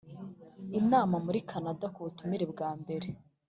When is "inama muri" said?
0.79-1.39